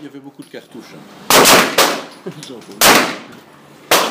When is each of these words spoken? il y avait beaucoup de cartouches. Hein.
il 0.00 0.04
y 0.04 0.08
avait 0.08 0.20
beaucoup 0.20 0.42
de 0.42 0.48
cartouches. 0.48 0.94
Hein. 0.94 1.40